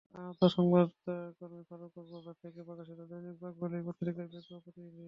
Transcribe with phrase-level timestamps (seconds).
[0.15, 4.99] আহত সংবাদকর্মী ফারুক কক্সবাজার থেকে প্রকাশিত দৈনিক বাঁকখালী পত্রিকার পেকুয়া প্রতিনিধি।